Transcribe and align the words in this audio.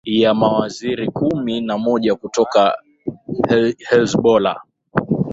ya 0.05 0.33
mawaziri 0.33 1.07
kumi 1.09 1.61
na 1.61 1.77
moja 1.77 2.15
kutoka 2.15 2.77
helzbolla 3.89 4.61